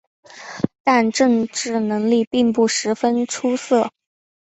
[0.83, 3.91] 但政治能力并不十分出色。